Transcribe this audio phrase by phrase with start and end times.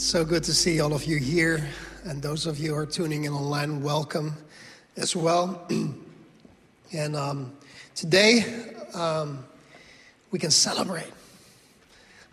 [0.00, 1.68] So good to see all of you here,
[2.04, 4.32] and those of you who are tuning in online, welcome
[4.96, 5.66] as well.
[6.92, 7.52] and um,
[7.94, 9.44] today um,
[10.30, 11.12] we can celebrate.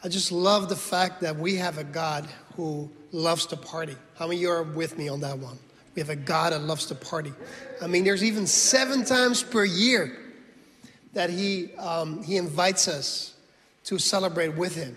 [0.01, 2.25] I just love the fact that we have a God
[2.55, 3.97] who loves to party.
[4.18, 5.59] How many of you are with me on that one?
[5.93, 7.34] We have a God that loves to party.
[7.81, 10.18] I mean, there's even seven times per year
[11.11, 13.36] that He, um, he invites us
[13.84, 14.95] to celebrate with Him.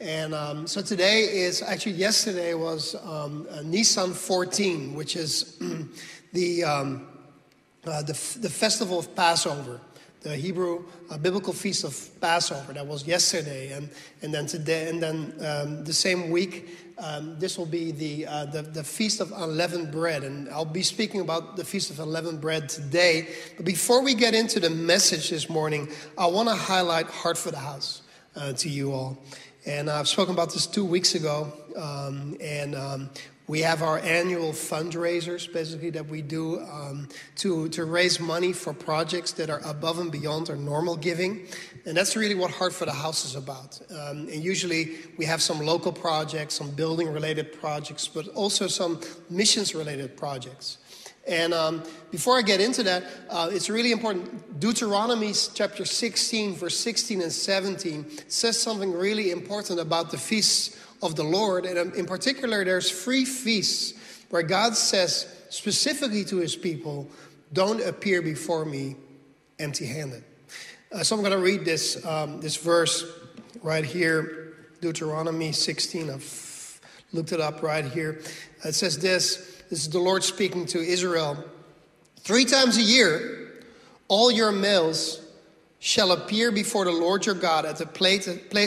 [0.00, 5.58] And um, so today is actually yesterday was um, Nisan 14, which is
[6.32, 7.08] the, um,
[7.84, 9.80] uh, the, the festival of Passover,
[10.20, 12.72] the Hebrew uh, biblical feast of Passover.
[12.74, 13.88] That was yesterday, and
[14.22, 16.68] and then today, and then um, the same week.
[16.98, 20.82] Um, this will be the, uh, the, the Feast of Unleavened Bread, and I'll be
[20.82, 23.28] speaking about the Feast of Unleavened Bread today.
[23.56, 27.52] But before we get into the message this morning, I want to highlight Heart for
[27.52, 28.02] the House
[28.34, 29.16] uh, to you all.
[29.66, 31.52] And I've spoken about this two weeks ago.
[31.76, 33.10] Um, and um,
[33.48, 38.74] we have our annual fundraisers, basically, that we do um, to, to raise money for
[38.74, 41.46] projects that are above and beyond our normal giving.
[41.86, 43.80] And that's really what Heart for the House is about.
[43.90, 49.00] Um, and usually we have some local projects, some building related projects, but also some
[49.30, 50.76] missions related projects.
[51.28, 54.58] And um, before I get into that, uh, it's really important.
[54.58, 61.16] Deuteronomy chapter 16, verse 16 and 17 says something really important about the feasts of
[61.16, 61.66] the Lord.
[61.66, 63.94] And um, in particular, there's three feasts
[64.30, 67.08] where God says specifically to his people,
[67.52, 68.96] Don't appear before me
[69.58, 70.24] empty handed.
[70.90, 73.04] Uh, so I'm going to read this, um, this verse
[73.62, 76.08] right here, Deuteronomy 16.
[76.08, 76.80] I've
[77.12, 78.22] looked it up right here.
[78.64, 79.47] It says this.
[79.70, 81.44] This is the Lord speaking to Israel.
[82.20, 83.52] Three times a year,
[84.08, 85.20] all your males
[85.78, 88.24] shall appear before the Lord your God at the place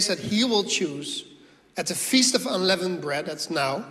[0.08, 1.26] that he will choose,
[1.76, 3.86] at the feast of unleavened bread, that's now,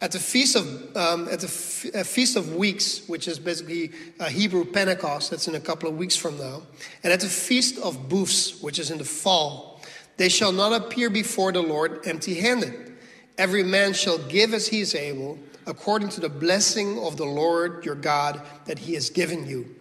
[0.00, 4.30] at the feast of um, at the uh, feast of weeks, which is basically a
[4.30, 6.62] Hebrew Pentecost, that's in a couple of weeks from now,
[7.02, 9.80] and at the feast of booths, which is in the fall,
[10.16, 12.92] they shall not appear before the Lord empty-handed.
[13.36, 17.84] Every man shall give as he is able according to the blessing of the Lord
[17.84, 19.74] your God that he has given you.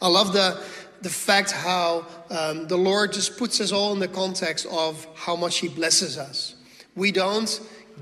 [0.00, 0.62] I love the,
[1.02, 5.36] the fact how um, the Lord just puts us all in the context of how
[5.36, 6.54] much he blesses us.
[6.94, 7.60] We don't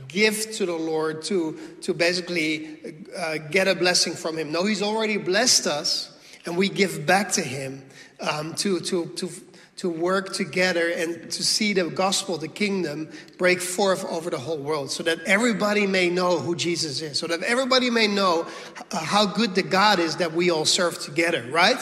[0.09, 4.53] give to the Lord to, to basically uh, get a blessing from him.
[4.53, 7.83] No, he's already blessed us, and we give back to him
[8.21, 9.29] um, to, to, to,
[9.77, 14.57] to work together and to see the gospel, the kingdom, break forth over the whole
[14.57, 18.47] world so that everybody may know who Jesus is, so that everybody may know
[18.91, 21.81] how good the God is that we all serve together, right?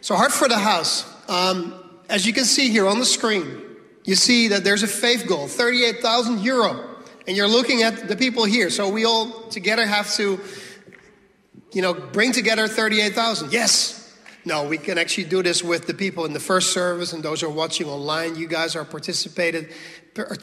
[0.00, 1.10] So, Heart for the House.
[1.28, 1.74] Um,
[2.08, 3.60] as you can see here on the screen,
[4.04, 6.90] you see that there's a faith goal 38,000 euro.
[7.26, 8.68] And you're looking at the people here.
[8.70, 10.38] So, we all together have to,
[11.72, 13.50] you know, bring together 38,000.
[13.50, 14.03] Yes,
[14.44, 17.40] no, we can actually do this with the people in the first service and those
[17.40, 18.36] who are watching online.
[18.36, 19.72] You guys are participated,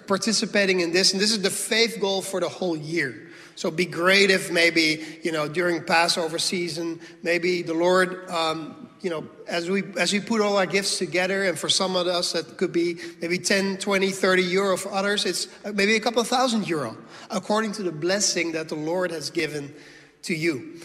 [0.08, 3.28] participating in this, and this is the faith goal for the whole year.
[3.56, 9.10] So be great if maybe, you know, during Passover season, maybe the Lord, um, you
[9.12, 12.32] know, as we, as we put all our gifts together, and for some of us
[12.32, 14.78] that could be maybe 10, 20, 30 euro.
[14.78, 16.98] For others, it's maybe a couple thousand euro,
[17.30, 19.76] according to the blessing that the Lord has given
[20.24, 20.80] to you.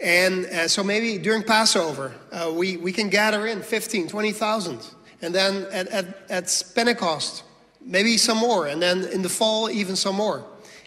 [0.00, 4.86] And uh, so maybe during Passover, uh, we, we can gather in 15, 20,000.
[5.22, 7.42] And then at, at, at Pentecost,
[7.80, 8.66] maybe some more.
[8.66, 10.44] And then in the fall, even some more.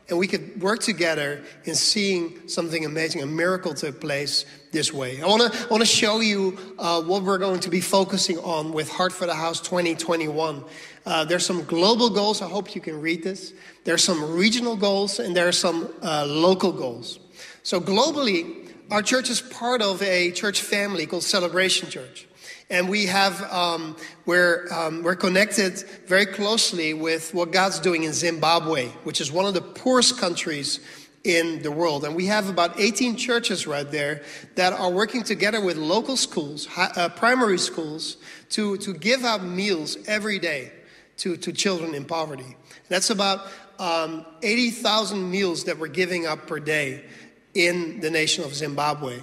[0.09, 5.21] And we could work together in seeing something amazing, a miracle take place this way.
[5.21, 8.37] I want to I want to show you uh, what we're going to be focusing
[8.39, 10.65] on with Heart for the House 2021.
[11.05, 12.41] Uh, there's some global goals.
[12.41, 13.53] I hope you can read this.
[13.85, 17.19] There's some regional goals and there are some uh, local goals.
[17.63, 22.27] So globally, our church is part of a church family called Celebration Church.
[22.69, 28.11] And we have, um, we're, um, we're connected very closely with what God's doing in
[28.11, 30.81] Zimbabwe, which is one of the poorest countries
[31.23, 32.03] in the world.
[32.03, 34.23] And we have about 18 churches right there
[34.55, 38.17] that are working together with local schools, uh, primary schools,
[38.49, 40.71] to, to give out meals every day
[41.17, 42.57] to, to children in poverty.
[42.89, 43.47] That's about
[43.79, 47.03] um, 80,000 meals that we're giving up per day
[47.53, 49.19] in the nation of Zimbabwe.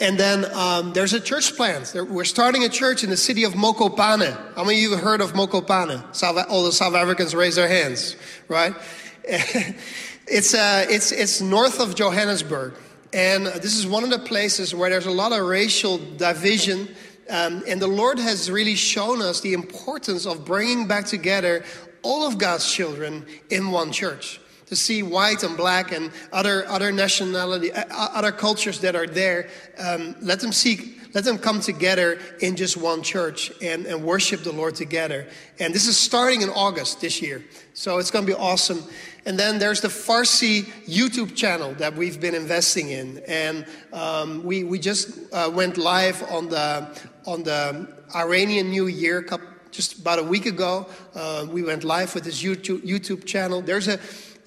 [0.00, 1.92] And then um, there's a church plant.
[1.94, 4.54] We're starting a church in the city of Mokopane.
[4.54, 6.14] How many of you have heard of Mokopane?
[6.14, 8.14] South, all the South Africans raise their hands,
[8.46, 8.74] right?
[9.24, 12.74] it's, uh, it's, it's north of Johannesburg.
[13.12, 16.88] And this is one of the places where there's a lot of racial division.
[17.28, 21.64] Um, and the Lord has really shown us the importance of bringing back together
[22.02, 26.92] all of God's children in one church to see white and black and other other
[26.92, 29.48] nationality, uh, uh, other cultures that are there.
[29.78, 30.96] Um, let them seek.
[31.14, 35.26] Let them come together in just one church and, and worship the Lord together.
[35.58, 37.42] And this is starting in August this year.
[37.72, 38.82] So it's going to be awesome.
[39.24, 43.22] And then there's the Farsi YouTube channel that we've been investing in.
[43.26, 46.88] And um, we, we just uh, went live on the,
[47.26, 50.86] on the Iranian New Year couple, just about a week ago.
[51.14, 53.62] Uh, we went live with this YouTube, YouTube channel.
[53.62, 53.98] There's a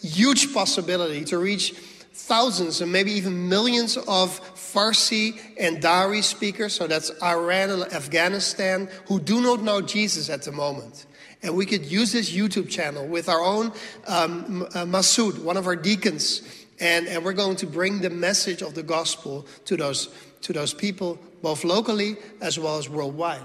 [0.02, 1.74] huge possibility to reach
[2.14, 8.90] thousands and maybe even millions of Farsi and Dari speakers, so that's Iran and Afghanistan,
[9.08, 11.06] who do not know Jesus at the moment.
[11.44, 13.72] And we could use this YouTube channel with our own
[14.08, 16.42] um, uh, Masood, one of our deacons,
[16.80, 20.10] and, and we're going to bring the message of the gospel to those,
[20.42, 23.42] to those people, both locally as well as worldwide.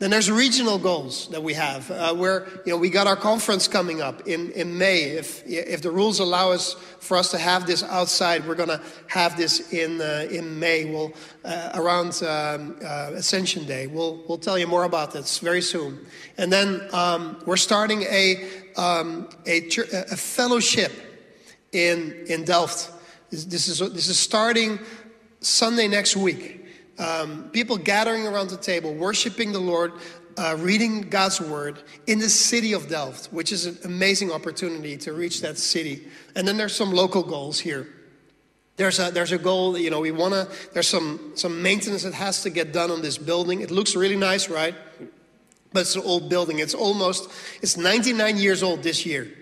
[0.00, 1.88] Then there's regional goals that we have.
[1.90, 5.02] Uh, where you know we got our conference coming up in, in May.
[5.02, 8.80] If if the rules allow us for us to have this outside, we're going to
[9.06, 10.84] have this in uh, in May.
[10.84, 11.12] We'll
[11.44, 13.86] uh, around um, uh, Ascension Day.
[13.86, 16.04] We'll we'll tell you more about this very soon.
[16.38, 20.92] And then um, we're starting a um, a, a fellowship
[21.70, 22.90] in in Delft.
[23.30, 24.80] This, this is this is starting
[25.40, 26.63] Sunday next week
[26.98, 29.92] um, people gathering around the table, worshiping the Lord,
[30.36, 35.12] uh, reading God's word in the city of Delft, which is an amazing opportunity to
[35.12, 36.08] reach that city.
[36.34, 37.88] And then there's some local goals here.
[38.76, 42.14] There's a, there's a goal, you know, we want to, there's some, some maintenance that
[42.14, 43.60] has to get done on this building.
[43.60, 44.74] It looks really nice, right?
[45.72, 46.58] But it's an old building.
[46.58, 47.30] It's almost,
[47.62, 49.32] it's 99 years old this year.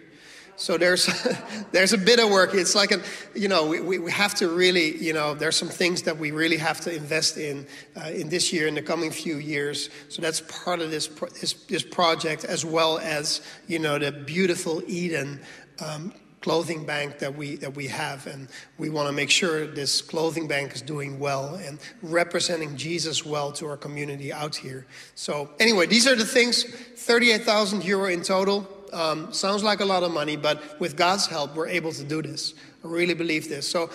[0.63, 1.07] So there's
[1.73, 2.55] there's a bit of work.
[2.55, 3.01] It's like a,
[3.35, 6.57] you know, we, we have to really, you know, there's some things that we really
[6.57, 7.67] have to invest in
[7.97, 9.91] uh, in this year, in the coming few years.
[10.09, 11.09] So that's part of this
[11.41, 15.41] this, this project, as well as you know the beautiful Eden.
[15.81, 16.13] Um,
[16.43, 20.49] clothing bank that we that we have and we want to make sure this clothing
[20.49, 24.85] bank is doing well and representing Jesus well to our community out here.
[25.15, 28.69] So anyway, these are the things 38,000 euro in total.
[28.93, 32.21] Um, sounds like a lot of money, but with God's help, we're able to do
[32.21, 32.55] this.
[32.85, 33.67] I really believe this.
[33.67, 33.91] So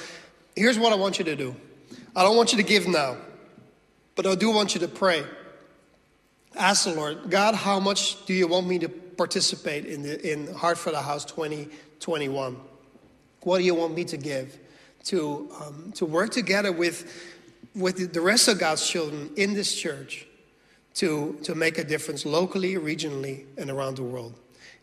[0.56, 1.56] here's what I want you to do
[2.16, 3.18] I don't want you to give now,
[4.16, 5.24] but I do want you to pray.
[6.56, 10.52] Ask the Lord, God, how much do you want me to participate in, the, in
[10.56, 12.58] Heart for the House 2021?
[13.42, 14.58] What do you want me to give?
[15.06, 17.32] To, um, to work together with,
[17.76, 20.26] with the rest of God's children in this church
[20.96, 24.34] to, to make a difference locally, regionally, and around the world.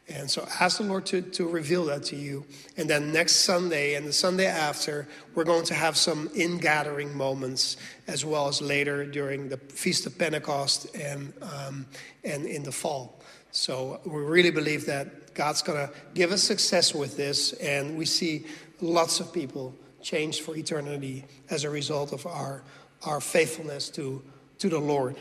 [0.09, 2.45] And so ask the Lord to, to reveal that to you.
[2.77, 7.17] And then next Sunday and the Sunday after, we're going to have some in gathering
[7.17, 11.87] moments as well as later during the Feast of Pentecost and, um,
[12.23, 13.19] and in the fall.
[13.51, 17.55] So we really believe that God's going to give us success with this.
[17.55, 18.45] And we see
[18.83, 22.63] lots of people changed for eternity as a result of our,
[23.05, 24.23] our faithfulness to,
[24.59, 25.17] to the Lord.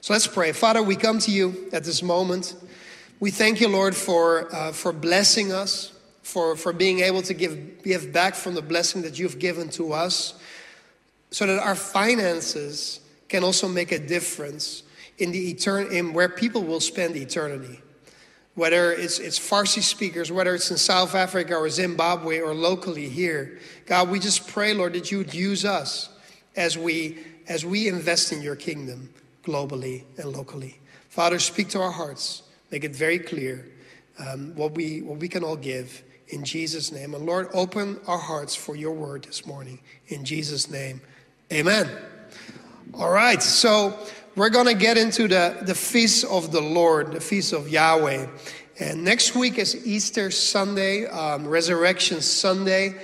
[0.00, 0.52] So let's pray.
[0.52, 2.54] Father, we come to you at this moment.
[3.22, 5.92] We thank you, Lord, for, uh, for blessing us,
[6.24, 9.92] for, for being able to give, give back from the blessing that you've given to
[9.92, 10.34] us,
[11.30, 12.98] so that our finances
[13.28, 14.82] can also make a difference
[15.18, 17.80] in, the etern- in where people will spend eternity.
[18.56, 23.60] Whether it's, it's Farsi speakers, whether it's in South Africa or Zimbabwe or locally here.
[23.86, 26.08] God, we just pray, Lord, that you would use us
[26.56, 29.10] as we, as we invest in your kingdom
[29.44, 30.80] globally and locally.
[31.08, 33.66] Father, speak to our hearts make it very clear
[34.18, 37.14] um, what, we, what we can all give in Jesus' name.
[37.14, 39.78] And Lord, open our hearts for your word this morning.
[40.08, 41.02] In Jesus' name,
[41.52, 41.88] amen.
[42.94, 43.96] All right, so
[44.36, 48.26] we're going to get into the, the feast of the Lord, the feast of Yahweh.
[48.80, 52.94] And next week is Easter Sunday, um, Resurrection Sunday.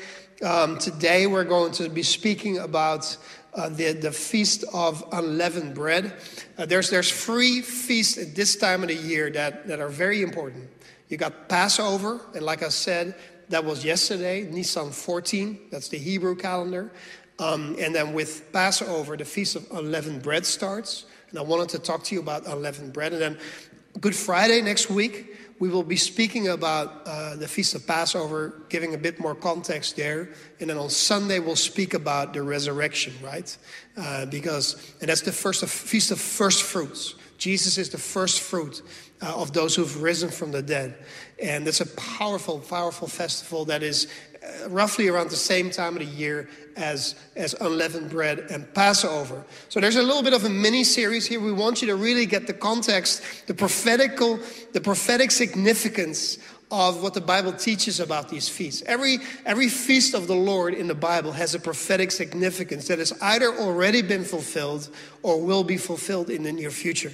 [0.43, 3.17] Um, today we're going to be speaking about
[3.59, 6.15] uh, the, the feast of unleavened bread.
[6.57, 10.23] Uh, there's, there's three feasts at this time of the year that, that are very
[10.23, 10.71] important.
[11.09, 13.17] You got Passover, and like I said,
[13.49, 15.59] that was yesterday, Nisan 14.
[15.73, 16.93] That's the Hebrew calendar.
[17.41, 21.07] Um, and then with Passover, the Feast of Unleavened Bread starts.
[21.31, 23.13] And I wanted to talk to you about unleavened bread.
[23.13, 23.39] And then
[24.01, 28.95] Good Friday next week, we will be speaking about uh, the Feast of Passover, giving
[28.95, 30.31] a bit more context there.
[30.61, 33.57] And then on Sunday, we'll speak about the resurrection, right?
[33.97, 37.15] Uh, because, and that's the first of, Feast of First Fruits.
[37.39, 38.83] Jesus is the first fruit
[39.23, 40.97] uh, of those who've risen from the dead.
[41.41, 44.09] And it's a powerful, powerful festival that is
[44.69, 49.45] roughly around the same time of the year as, as unleavened bread and Passover.
[49.69, 51.41] So there's a little bit of a mini series here.
[51.41, 54.39] We want you to really get the context, the prophetical,
[54.73, 56.39] the prophetic significance
[56.71, 58.83] of what the Bible teaches about these feasts.
[58.85, 63.13] Every, every feast of the Lord in the Bible has a prophetic significance that has
[63.23, 64.89] either already been fulfilled
[65.23, 67.13] or will be fulfilled in the near future.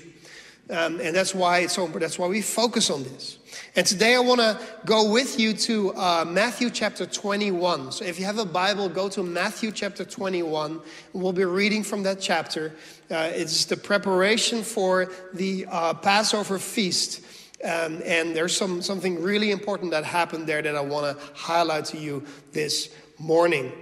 [0.70, 3.38] Um, and that's why it's so that's why we focus on this.
[3.76, 7.90] And today I want to go with you to uh, Matthew chapter 21.
[7.90, 10.80] So if you have a Bible, go to Matthew chapter 21.
[11.12, 12.72] We'll be reading from that chapter.
[13.10, 17.20] Uh, it's the preparation for the uh, Passover feast.
[17.64, 21.86] Um, and there's some, something really important that happened there that I want to highlight
[21.86, 23.72] to you this morning.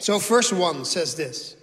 [0.00, 1.54] So, first one says this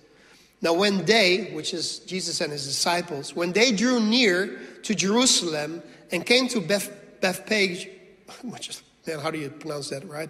[0.61, 5.83] Now, when they, which is Jesus and his disciples, when they drew near to Jerusalem
[6.11, 7.87] and came to Beth, Bethphage,
[8.43, 10.29] which is, man, how do you pronounce that, right?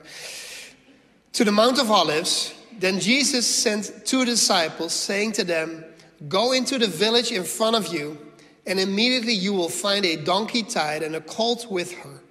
[1.34, 5.84] To the Mount of Olives, then Jesus sent two disciples, saying to them,
[6.30, 8.18] Go into the village in front of you
[8.66, 12.22] and immediately you will find a donkey tied and a colt with her.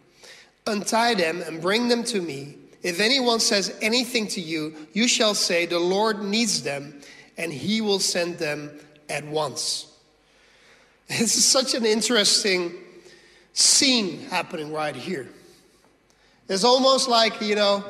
[0.67, 2.57] Untie them and bring them to me.
[2.83, 7.01] If anyone says anything to you, you shall say, The Lord needs them,
[7.37, 8.71] and he will send them
[9.09, 9.87] at once.
[11.09, 12.73] This is such an interesting
[13.53, 15.29] scene happening right here.
[16.49, 17.85] It's almost like, you know,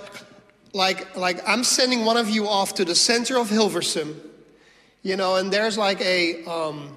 [0.73, 4.14] like, like I'm sending one of you off to the center of Hilversum,
[5.02, 6.97] you know, and there's like a, um,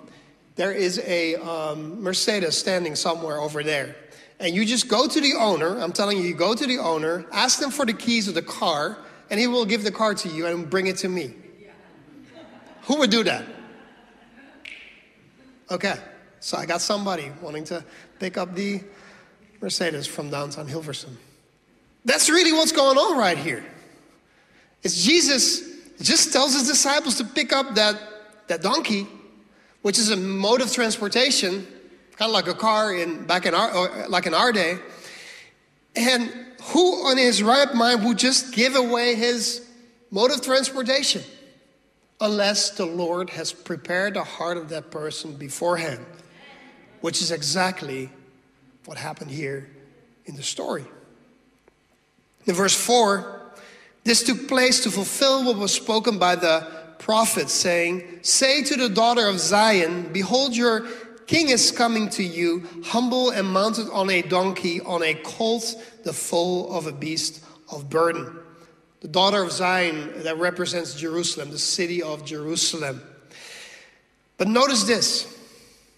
[0.56, 3.96] there is a um, Mercedes standing somewhere over there.
[4.40, 5.80] And you just go to the owner.
[5.80, 8.42] I'm telling you, you go to the owner, ask them for the keys of the
[8.42, 8.98] car,
[9.30, 11.34] and he will give the car to you and bring it to me.
[12.84, 13.46] Who would do that?
[15.72, 15.96] Okay,
[16.40, 17.84] so I got somebody wanting to
[18.26, 18.82] pick up the
[19.62, 21.16] Mercedes from downtown Hilversum.
[22.04, 23.64] That's really what's going on right here.
[24.82, 25.48] It's Jesus
[26.02, 27.96] just tells his disciples to pick up that,
[28.48, 29.06] that donkey
[29.84, 31.68] which is a mode of transportation,
[32.18, 34.80] kind of like a car in back in our like in our day.
[35.96, 36.34] And
[36.74, 39.70] who on his right mind would just give away his
[40.10, 41.22] mode of transportation
[42.20, 46.04] unless the Lord has prepared the heart of that person beforehand,
[47.02, 48.10] which is exactly
[48.86, 49.70] what happened here
[50.26, 50.86] in the story.
[52.46, 53.42] In verse 4,
[54.04, 56.68] this took place to fulfill what was spoken by the
[57.00, 60.88] prophet, saying, Say to the daughter of Zion, Behold, your
[61.28, 66.14] king is coming to you, humble and mounted on a donkey, on a colt, the
[66.14, 68.38] foal of a beast of burden.
[69.02, 73.02] The daughter of Zion that represents Jerusalem, the city of Jerusalem.
[74.38, 75.35] But notice this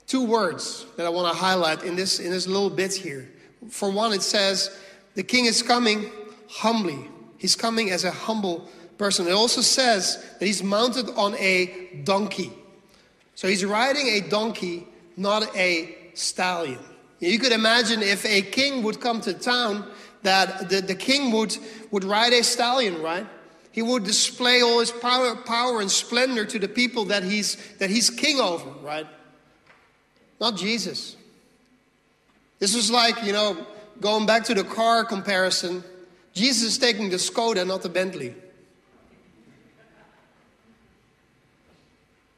[0.08, 3.30] two words that I want to highlight in this, in this little bit here.
[3.70, 4.76] For one, it says,
[5.14, 6.10] The king is coming
[6.50, 7.10] humbly.
[7.38, 9.28] He's coming as a humble person.
[9.28, 12.52] It also says that he's mounted on a donkey.
[13.36, 16.80] So he's riding a donkey, not a stallion.
[17.20, 19.90] You could imagine if a king would come to town,
[20.24, 21.56] that the, the king would,
[21.92, 23.26] would ride a stallion, right?
[23.72, 27.92] He would display all his power, power and splendor to the people that he's, that
[27.92, 29.06] he's king over, right?
[30.40, 31.16] Not Jesus.
[32.60, 33.58] This was like, you know,
[34.02, 35.84] going back to the car comparison.
[36.34, 38.36] Jesus is taking the Skoda, not the Bentley.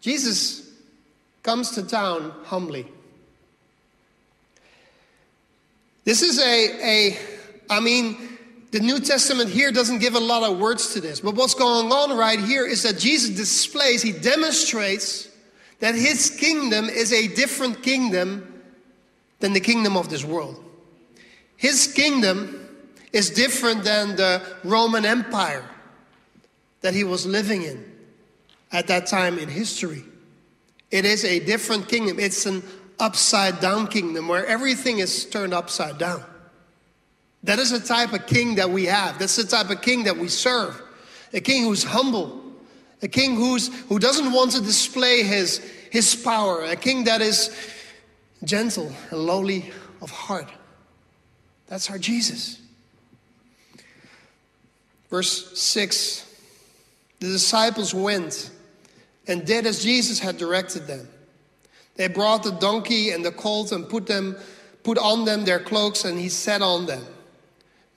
[0.02, 0.72] Jesus
[1.44, 2.88] comes to town humbly.
[6.06, 7.18] This is a, a,
[7.70, 8.18] I mean,
[8.72, 11.92] the New Testament here doesn't give a lot of words to this, but what's going
[11.92, 15.29] on right here is that Jesus displays, he demonstrates
[15.80, 18.62] that his kingdom is a different kingdom
[19.40, 20.64] than the kingdom of this world.
[21.56, 22.68] His kingdom
[23.12, 25.68] is different than the Roman Empire
[26.82, 27.84] that he was living in
[28.72, 30.04] at that time in history.
[30.92, 32.20] It is a different kingdom.
[32.20, 32.64] It's an
[33.00, 36.24] upside down kingdom where everything is turned upside down.
[37.44, 39.18] That is the type of king that we have.
[39.18, 40.82] That's the type of king that we serve.
[41.34, 42.39] A king who's humble,
[43.02, 47.56] a king who's, who doesn't want to display his, his power, a king that is
[48.44, 50.50] gentle and lowly of heart.
[51.68, 52.60] That's our Jesus.
[55.10, 56.26] Verse 6
[57.20, 58.52] The disciples went
[59.28, 61.08] and did as Jesus had directed them.
[61.96, 64.36] They brought the donkey and the colt and put them
[64.84, 67.06] put on them their cloaks and he sat on them.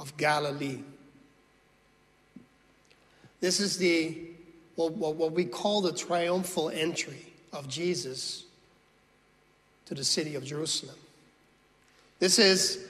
[0.00, 0.78] of Galilee.
[3.40, 4.16] This is the
[4.74, 8.44] what what we call the triumphal entry of Jesus
[9.84, 10.96] to the city of Jerusalem.
[12.18, 12.86] This is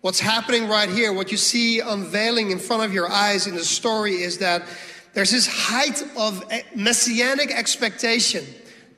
[0.00, 1.12] what's happening right here.
[1.12, 4.62] What you see unveiling in front of your eyes in the story is that
[5.14, 8.44] there's this height of messianic expectation.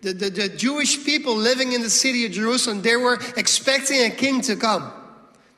[0.03, 4.11] The, the, the, Jewish people living in the city of Jerusalem, they were expecting a
[4.11, 4.93] king to come.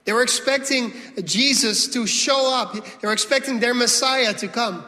[0.07, 0.93] They were expecting
[1.25, 2.73] Jesus to show up.
[2.73, 4.85] They were expecting their Messiah to come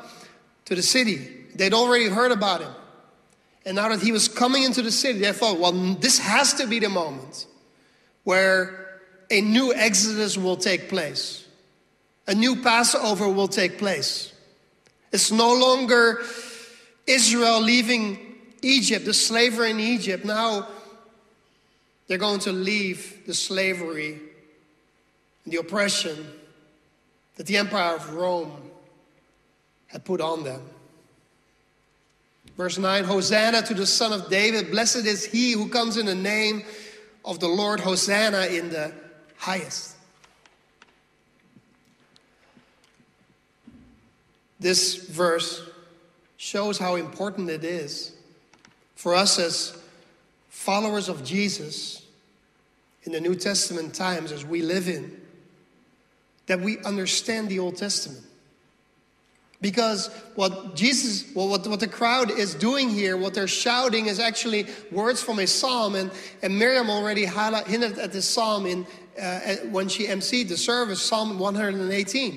[0.67, 1.29] to the city.
[1.57, 2.73] They'd already heard about him.
[3.67, 6.69] And now that he was coming into the city, they thought, well, this has to
[6.69, 7.47] be the moment
[8.23, 11.45] where a new exodus will take place.
[12.29, 14.33] A new Passover will take place.
[15.11, 16.23] It's no longer
[17.09, 20.25] Israel leaving Egypt, the slavery in Egypt.
[20.25, 20.69] Now
[22.07, 24.21] they're going to leave the slavery
[25.51, 26.27] the oppression
[27.37, 28.53] that the empire of Rome
[29.87, 30.63] had put on them.
[32.57, 34.71] Verse 9 Hosanna to the Son of David.
[34.71, 36.65] Blessed is he who comes in the name
[37.25, 37.81] of the Lord.
[37.81, 38.93] Hosanna in the
[39.37, 39.95] highest.
[44.61, 45.63] This verse
[46.37, 48.13] shows how important it is
[48.97, 49.81] for us as
[50.49, 52.03] followers of Jesus
[53.05, 55.28] in the New Testament times as we live in
[56.49, 58.25] that we understand the Old Testament.
[59.61, 64.21] Because what Jesus, well, what, what the crowd is doing here, what they're shouting is
[64.21, 65.95] actually words from a psalm.
[65.95, 66.11] And,
[66.43, 68.87] and Miriam already highlight, hinted at this psalm in,
[69.21, 72.33] uh, when she emceed the service, Psalm 118.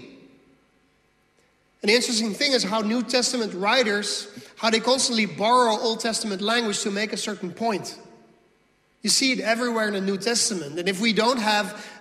[1.82, 6.42] And the interesting thing is how New Testament writers, how they constantly borrow Old Testament
[6.42, 7.98] language to make a certain point.
[9.04, 10.80] You see it everywhere in the New Testament.
[10.80, 12.01] And if we don't have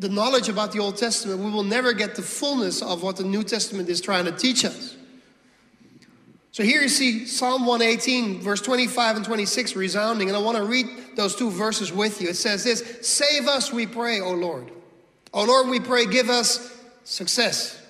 [0.00, 3.22] the knowledge about the Old Testament, we will never get the fullness of what the
[3.22, 4.96] New Testament is trying to teach us.
[6.52, 10.64] So here you see Psalm 118, verse 25 and 26 resounding, and I want to
[10.64, 10.86] read
[11.16, 12.30] those two verses with you.
[12.30, 14.72] It says this Save us, we pray, O Lord.
[15.34, 17.80] O Lord, we pray, give us success.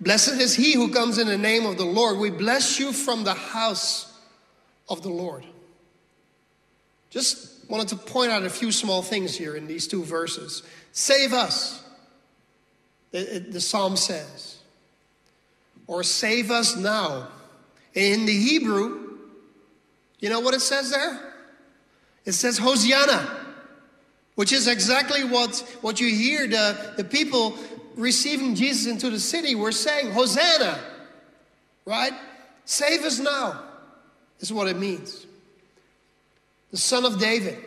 [0.00, 2.18] Blessed is he who comes in the name of the Lord.
[2.18, 4.16] We bless you from the house
[4.88, 5.44] of the Lord.
[7.10, 10.62] Just wanted to point out a few small things here in these two verses.
[10.92, 11.82] Save us,
[13.12, 14.58] the, the psalm says,
[15.86, 17.28] or save us now.
[17.94, 19.16] In the Hebrew,
[20.20, 21.32] you know what it says there?
[22.26, 23.26] It says Hosanna,
[24.34, 27.56] which is exactly what, what you hear the, the people
[27.96, 30.78] receiving Jesus into the city were saying, Hosanna,
[31.86, 32.12] right?
[32.66, 33.62] Save us now,
[34.40, 35.24] is what it means
[36.72, 37.58] the son of David.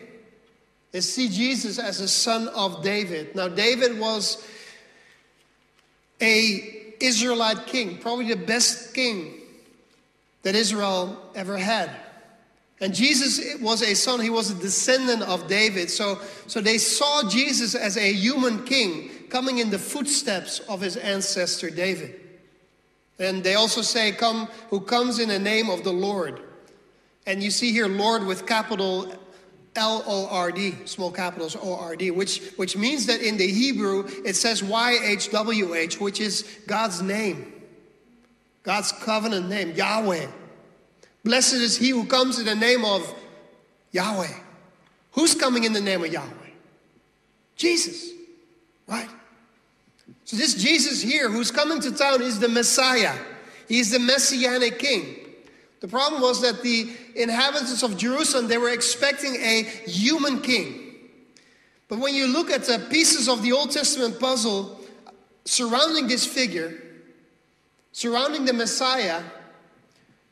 [0.91, 3.35] They see Jesus as a son of David.
[3.35, 4.45] Now, David was
[6.21, 9.33] a Israelite king, probably the best king
[10.43, 11.91] that Israel ever had.
[12.81, 15.89] And Jesus was a son, he was a descendant of David.
[15.89, 20.97] So, so they saw Jesus as a human king coming in the footsteps of his
[20.97, 22.19] ancestor David.
[23.17, 26.41] And they also say, Come, who comes in the name of the Lord.
[27.25, 29.13] And you see here Lord with capital
[29.75, 33.47] L O R D, small capitals O R D, which, which means that in the
[33.47, 37.51] Hebrew it says Y H W H, which is God's name,
[38.63, 40.27] God's covenant name, Yahweh.
[41.23, 43.13] Blessed is he who comes in the name of
[43.91, 44.33] Yahweh.
[45.13, 46.29] Who's coming in the name of Yahweh?
[47.55, 48.11] Jesus,
[48.87, 49.09] right?
[50.25, 53.15] So, this Jesus here who's coming to town is the Messiah.
[53.67, 55.24] He's the Messianic King.
[55.85, 60.95] The problem was that the inhabitants of Jerusalem, they were expecting a human king.
[61.87, 64.81] But when you look at the pieces of the Old Testament puzzle
[65.45, 66.73] surrounding this figure,
[67.91, 69.21] surrounding the Messiah,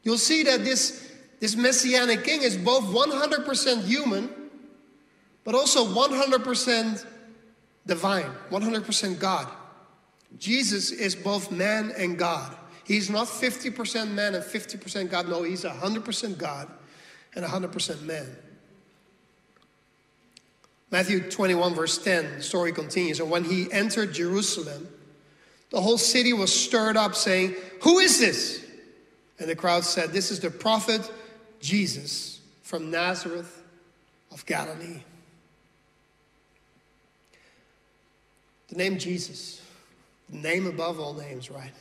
[0.01, 4.31] you'll see that this, this messianic king is both 100% human,
[5.43, 7.05] but also 100%
[7.85, 9.47] divine, 100% God.
[10.39, 12.57] Jesus is both man and God.
[12.85, 15.29] He's not 50% man and 50% God.
[15.29, 16.69] No, he's 100% God
[17.35, 18.35] and 100% man.
[20.91, 23.19] Matthew 21, verse 10, the story continues.
[23.19, 24.87] And when he entered Jerusalem,
[25.71, 28.63] the whole city was stirred up, saying, Who is this?
[29.39, 31.09] And the crowd said, This is the prophet
[31.59, 33.63] Jesus from Nazareth
[34.31, 35.01] of Galilee.
[38.67, 39.61] The name Jesus,
[40.29, 41.73] the name above all names, right?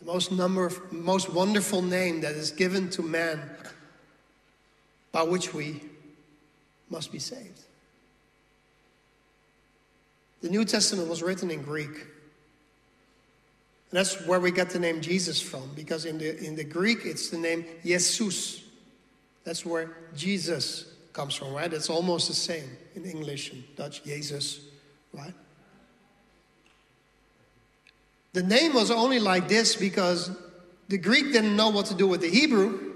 [0.00, 3.40] The most number, most wonderful name that is given to man
[5.12, 5.82] by which we
[6.88, 7.60] must be saved.
[10.40, 11.90] The New Testament was written in Greek.
[13.90, 17.00] And that's where we get the name Jesus from, because in the, in the Greek
[17.04, 18.62] it's the name Jesus.
[19.44, 21.72] That's where Jesus comes from, right?
[21.72, 24.60] It's almost the same in English and Dutch, Jesus,
[25.12, 25.34] right?
[28.32, 30.30] The name was only like this because
[30.88, 32.90] the Greek didn't know what to do with the Hebrew.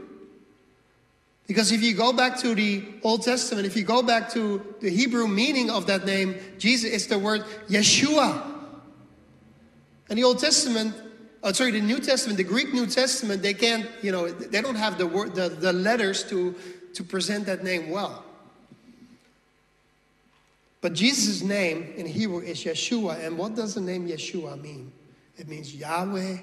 [1.47, 4.89] Because if you go back to the Old Testament, if you go back to the
[4.89, 8.53] Hebrew meaning of that name, Jesus, it's the word Yeshua.
[10.09, 10.95] And the Old Testament,
[11.43, 14.77] oh, sorry, the New Testament, the Greek New Testament, they can't, you know, they don't
[14.77, 16.55] have the word, the, the letters to,
[16.95, 18.25] to present that name well.
[20.81, 23.25] But Jesus' name in Hebrew is Yeshua.
[23.25, 24.93] And what does the name Yeshua mean?
[25.37, 26.39] It means Yahweh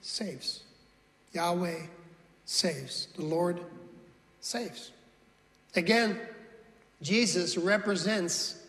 [0.00, 0.62] saves.
[1.32, 1.80] Yahweh
[2.44, 3.08] saves.
[3.16, 3.60] The Lord
[4.40, 4.92] saves.
[5.74, 6.18] Again,
[7.02, 8.60] Jesus represents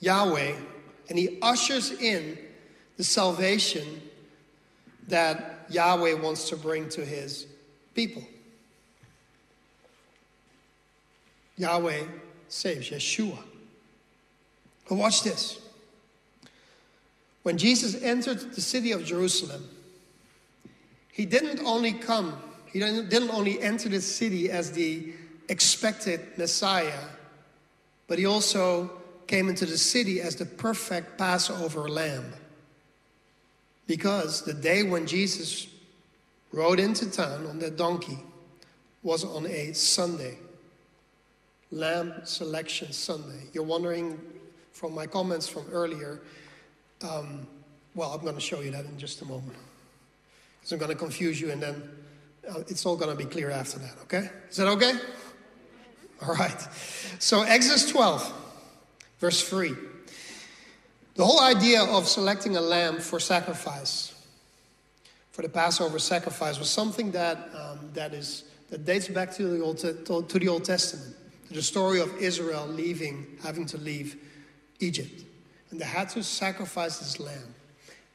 [0.00, 0.54] Yahweh
[1.08, 2.36] and he ushers in
[2.96, 4.02] the salvation
[5.08, 7.46] that Yahweh wants to bring to his
[7.94, 8.24] people.
[11.56, 12.02] Yahweh
[12.48, 13.38] saves, Yeshua.
[14.88, 15.60] But watch this.
[17.46, 19.68] When Jesus entered the city of Jerusalem,
[21.12, 25.12] he didn't only come, he didn't only enter the city as the
[25.48, 27.04] expected Messiah,
[28.08, 28.90] but he also
[29.28, 32.32] came into the city as the perfect Passover lamb.
[33.86, 35.68] Because the day when Jesus
[36.50, 38.18] rode into town on that donkey
[39.04, 40.36] was on a Sunday,
[41.70, 43.44] Lamb Selection Sunday.
[43.52, 44.18] You're wondering
[44.72, 46.20] from my comments from earlier,
[47.02, 47.46] um,
[47.94, 49.56] well, I'm going to show you that in just a moment.
[50.58, 51.82] Because I'm going to confuse you and then
[52.48, 54.30] uh, it's all going to be clear after that, okay?
[54.50, 54.92] Is that okay?
[56.22, 56.68] All right.
[57.18, 58.32] So, Exodus 12,
[59.18, 59.74] verse 3.
[61.14, 64.14] The whole idea of selecting a lamb for sacrifice,
[65.32, 69.62] for the Passover sacrifice, was something that, um, that, is, that dates back to the,
[69.62, 71.16] Old, to the Old Testament.
[71.50, 74.16] The story of Israel leaving, having to leave
[74.80, 75.25] Egypt.
[75.70, 77.54] And they had to sacrifice this lamb.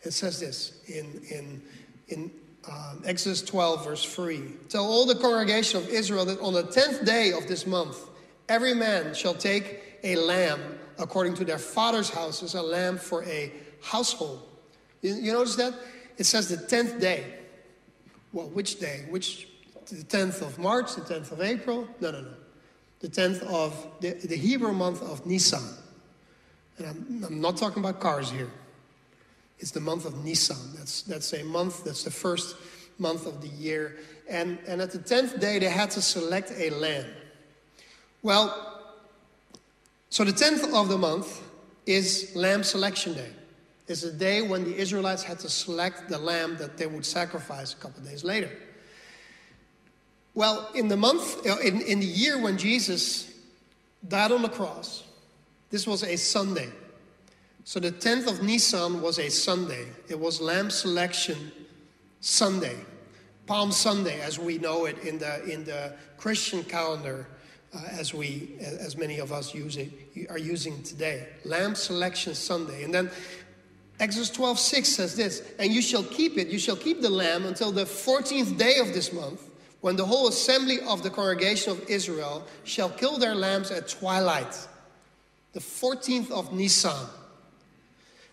[0.04, 1.62] It says this in, in,
[2.08, 2.32] in
[2.70, 4.42] um, Exodus 12, verse 3.
[4.70, 7.98] Tell all the congregation of Israel that on the 10th day of this month,
[8.50, 10.60] every man shall take a lamb
[10.98, 14.48] according to their father's houses, a lamb for a household.
[15.02, 15.74] You, you notice that?
[16.18, 17.24] It says the 10th day.
[18.32, 19.06] Well, which day?
[19.10, 19.48] Which,
[19.88, 21.88] the 10th of March, the 10th of April?
[22.00, 22.34] No, no, no.
[23.00, 25.64] The 10th of the, the Hebrew month of Nisan.
[26.82, 28.50] And I'm, I'm not talking about cars here.
[29.60, 30.58] It's the month of Nisan.
[30.76, 32.56] That's, that's a month, that's the first
[32.98, 33.98] month of the year.
[34.28, 37.06] And, and at the 10th day, they had to select a lamb.
[38.24, 38.80] Well,
[40.10, 41.42] so the 10th of the month
[41.86, 43.30] is Lamb Selection Day.
[43.88, 47.74] It's a day when the Israelites had to select the lamb that they would sacrifice
[47.74, 48.50] a couple days later.
[50.34, 53.32] Well, in the month, uh, in, in the year when Jesus
[54.08, 55.04] died on the cross,
[55.72, 56.70] this was a Sunday.
[57.64, 59.88] So the 10th of Nisan was a Sunday.
[60.10, 61.52] It was Lamb Selection
[62.20, 62.76] Sunday.
[63.48, 67.28] Palm Sunday, as we know it in the, in the Christian calendar,
[67.74, 69.92] uh, as, we, as many of us use it,
[70.30, 71.28] are using today.
[71.46, 72.84] Lamb Selection Sunday.
[72.84, 73.10] And then
[74.00, 77.46] Exodus 12 6 says this, and you shall keep it, you shall keep the lamb
[77.46, 81.90] until the 14th day of this month, when the whole assembly of the congregation of
[81.90, 84.68] Israel shall kill their lambs at twilight
[85.54, 87.08] the 14th of Nisan.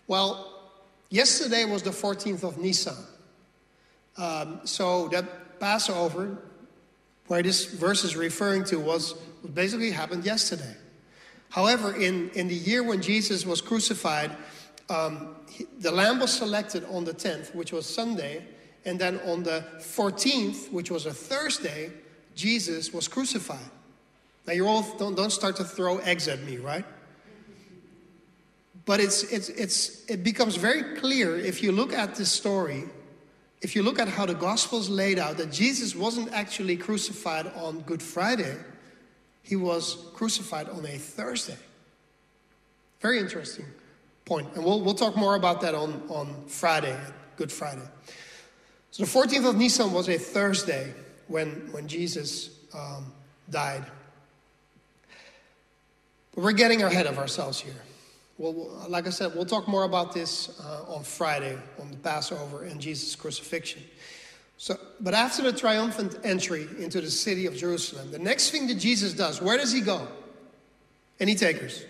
[0.07, 0.71] Well,
[1.09, 2.95] yesterday was the 14th of Nisan.
[4.17, 6.37] Um, so that Passover,
[7.27, 9.13] where this verse is referring to, was
[9.53, 10.75] basically happened yesterday.
[11.49, 14.31] However, in, in the year when Jesus was crucified,
[14.89, 18.45] um, he, the lamb was selected on the 10th, which was Sunday,
[18.85, 21.91] and then on the 14th, which was a Thursday,
[22.35, 23.69] Jesus was crucified.
[24.47, 26.85] Now, you all don't, don't start to throw eggs at me, right?
[28.89, 32.85] But it's, it's, it's, it becomes very clear if you look at this story,
[33.61, 37.81] if you look at how the Gospels laid out, that Jesus wasn't actually crucified on
[37.81, 38.57] Good Friday,
[39.43, 41.59] he was crucified on a Thursday.
[42.99, 43.67] Very interesting
[44.25, 44.47] point.
[44.55, 46.97] And we'll, we'll talk more about that on, on Friday,
[47.35, 47.87] Good Friday.
[48.89, 50.95] So the 14th of Nisan was a Thursday
[51.27, 53.13] when, when Jesus um,
[53.51, 53.85] died.
[56.33, 57.83] But we're getting ahead of ourselves here.
[58.39, 62.63] Well, like I said, we'll talk more about this uh, on Friday on the Passover
[62.63, 63.83] and Jesus' crucifixion.
[64.57, 68.75] So, but after the triumphant entry into the city of Jerusalem, the next thing that
[68.75, 70.07] Jesus does, where does he go?
[71.19, 71.83] Any takers?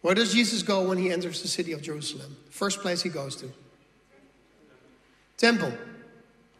[0.00, 2.34] Where does Jesus go when he enters the city of Jerusalem?
[2.48, 3.50] First place he goes to.
[5.36, 5.72] Temple.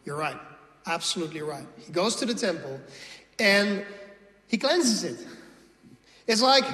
[0.04, 0.36] You're right.
[0.86, 1.66] Absolutely right.
[1.78, 2.78] He goes to the temple
[3.38, 3.86] and
[4.48, 5.26] he cleanses it.
[6.26, 6.64] It's like,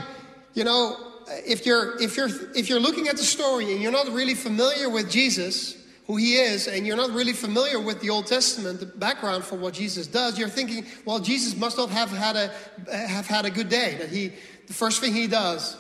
[0.55, 4.09] you know, if you're if you're if you're looking at the story and you're not
[4.09, 8.27] really familiar with Jesus, who he is, and you're not really familiar with the Old
[8.27, 12.37] Testament the background for what Jesus does, you're thinking, well, Jesus must not have had
[12.37, 13.97] a have had a good day.
[13.99, 14.33] That he
[14.67, 15.77] the first thing he does,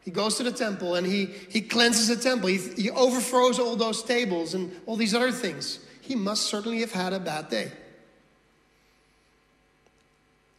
[0.00, 2.48] he goes to the temple and he he cleanses the temple.
[2.48, 5.80] He, he overthrows all those tables and all these other things.
[6.00, 7.72] He must certainly have had a bad day.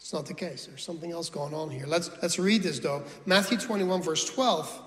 [0.07, 0.67] It's not the case.
[0.67, 1.83] There's something else going on here.
[1.85, 3.03] Let's, let's read this though.
[3.25, 4.81] Matthew 21, verse 12.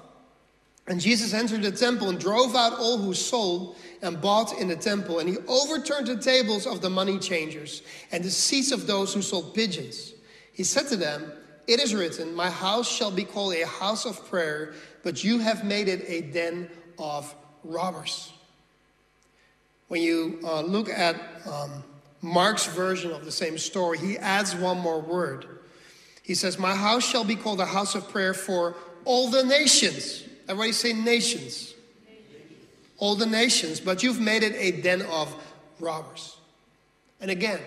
[0.87, 4.77] And Jesus entered the temple and drove out all who sold and bought in the
[4.77, 5.19] temple.
[5.19, 9.21] And he overturned the tables of the money changers and the seats of those who
[9.21, 10.15] sold pigeons.
[10.55, 11.31] He said to them,
[11.67, 15.67] It is written, My house shall be called a house of prayer, but you have
[15.67, 18.33] made it a den of robbers.
[19.89, 21.85] When you uh, look at um,
[22.23, 25.47] Mark's version of the same story, he adds one more word.
[26.23, 30.25] He says, My house shall be called a house of prayer for all the nations.
[30.49, 31.75] Everybody say nations.
[32.99, 35.35] All the nations, but you've made it a den of
[35.79, 36.37] robbers.
[37.21, 37.61] And again,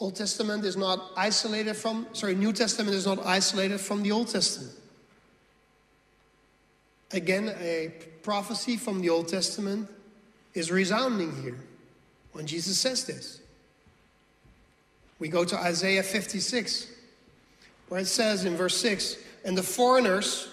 [0.00, 4.28] Old Testament is not isolated from, sorry, New Testament is not isolated from the Old
[4.28, 4.74] Testament.
[7.12, 7.92] Again, a
[8.22, 9.88] prophecy from the Old Testament
[10.54, 11.58] is resounding here
[12.32, 13.40] when Jesus says this.
[15.18, 16.88] We go to Isaiah 56,
[17.88, 20.48] where it says in verse 6 And the foreigners,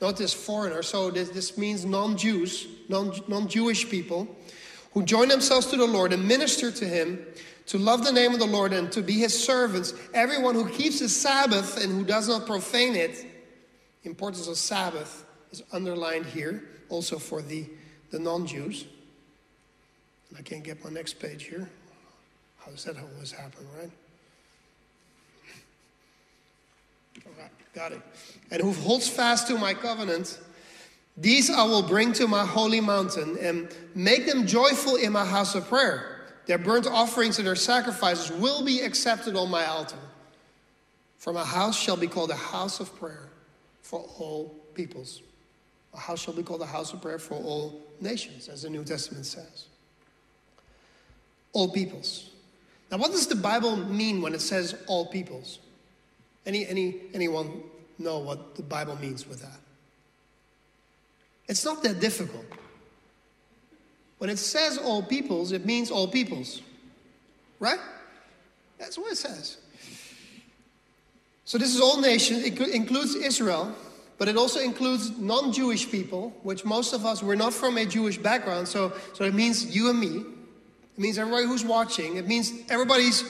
[0.00, 4.26] not notice foreigner, so this, this means non Jews, non non Jewish people,
[4.92, 7.24] who join themselves to the Lord and minister to Him,
[7.66, 11.00] to love the name of the Lord and to be His servants, everyone who keeps
[11.00, 13.24] the Sabbath and who does not profane it,
[14.08, 17.66] importance of Sabbath is underlined here, also for the,
[18.10, 18.86] the non Jews.
[20.36, 21.68] I can't get my next page here.
[22.58, 23.90] How does that always happen, right?
[27.26, 28.00] All right, got it.
[28.50, 30.38] And who holds fast to my covenant,
[31.16, 35.54] these I will bring to my holy mountain and make them joyful in my house
[35.54, 36.26] of prayer.
[36.46, 39.98] Their burnt offerings and their sacrifices will be accepted on my altar.
[41.18, 43.28] For my house shall be called a house of prayer
[43.82, 45.22] for all peoples.
[45.94, 48.84] A house shall be called a house of prayer for all nations, as the New
[48.84, 49.66] Testament says
[51.58, 52.30] all peoples.
[52.88, 55.58] Now, what does the Bible mean when it says all peoples?
[56.46, 57.64] Any, any, anyone
[57.98, 59.58] know what the Bible means with that?
[61.48, 62.46] It's not that difficult.
[64.18, 66.62] When it says all peoples, it means all peoples.
[67.58, 67.80] Right?
[68.78, 69.56] That's what it says.
[71.44, 72.44] So this is all nations.
[72.44, 73.74] It includes Israel,
[74.16, 78.16] but it also includes non-Jewish people, which most of us, we're not from a Jewish
[78.16, 78.68] background.
[78.68, 80.37] So, so it means you and me.
[80.98, 82.16] It means everybody who's watching.
[82.16, 83.22] It means everybody's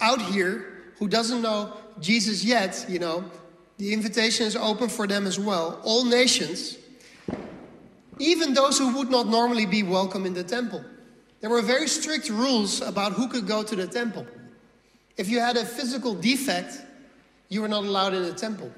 [0.00, 0.64] out here
[1.00, 3.24] who doesn't know Jesus yet, you know.
[3.78, 5.80] The invitation is open for them as well.
[5.82, 6.78] All nations,
[8.20, 10.84] even those who would not normally be welcome in the temple.
[11.40, 14.24] There were very strict rules about who could go to the temple.
[15.16, 16.80] If you had a physical defect,
[17.48, 18.70] you were not allowed in the temple.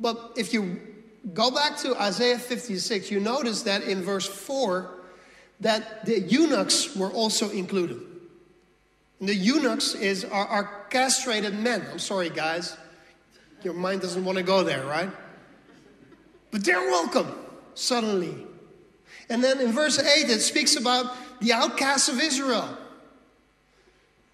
[0.00, 0.80] But if you
[1.34, 5.03] go back to Isaiah 56, you notice that in verse 4,
[5.60, 8.00] that the eunuchs were also included.
[9.20, 11.86] And the eunuchs is are, are castrated men.
[11.90, 12.76] I'm sorry, guys.
[13.62, 15.10] Your mind doesn't want to go there, right?
[16.50, 17.32] But they're welcome
[17.74, 18.46] suddenly.
[19.30, 22.76] And then in verse 8, it speaks about the outcasts of Israel.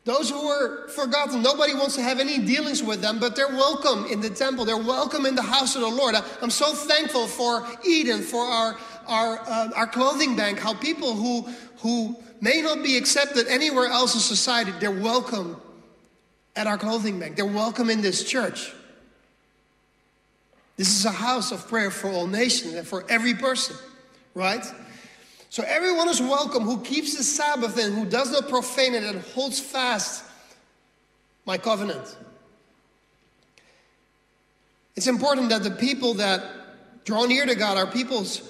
[0.04, 4.06] Those who were forgotten, nobody wants to have any dealings with them, but they're welcome
[4.06, 4.64] in the temple.
[4.64, 6.16] They're welcome in the house of the Lord.
[6.40, 11.42] I'm so thankful for Eden, for our, our, uh, our clothing bank, how people who,
[11.78, 15.60] who may not be accepted anywhere else in society, they're welcome
[16.56, 17.36] at our clothing bank.
[17.36, 18.72] They're welcome in this church.
[20.76, 23.76] This is a house of prayer for all nations and for every person,
[24.34, 24.64] right?
[25.50, 29.20] So everyone is welcome who keeps the Sabbath and who does not profane it and
[29.20, 30.24] holds fast
[31.44, 32.16] my covenant.
[34.96, 36.42] It's important that the people that
[37.04, 38.49] draw near to God are people's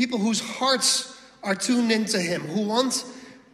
[0.00, 3.04] people whose hearts are tuned into Him, who want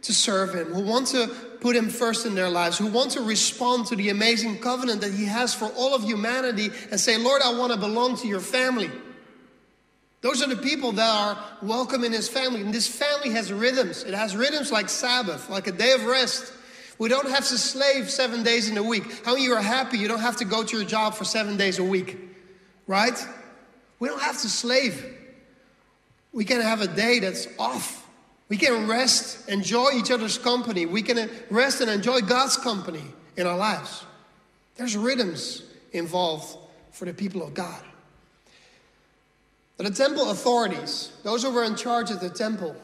[0.01, 1.27] to serve Him, who want to
[1.59, 5.13] put Him first in their lives, who want to respond to the amazing covenant that
[5.13, 8.39] He has for all of humanity and say, Lord, I want to belong to your
[8.39, 8.89] family.
[10.21, 12.61] Those are the people that are welcome in his family.
[12.61, 14.03] And this family has rhythms.
[14.03, 16.53] It has rhythms like Sabbath, like a day of rest.
[16.97, 19.25] We don't have to slave seven days in a week.
[19.25, 21.77] How you are happy you don't have to go to your job for seven days
[21.77, 22.17] a week?
[22.87, 23.21] Right?
[23.99, 25.15] We don't have to slave.
[26.33, 28.07] We can have a day that's off.
[28.49, 30.85] We can rest, enjoy each other's company.
[30.85, 33.03] We can rest and enjoy God's company
[33.35, 34.05] in our lives.
[34.75, 36.57] There's rhythms involved
[36.91, 37.81] for the people of God.
[39.75, 42.75] But the temple authorities, those who were in charge of the temple,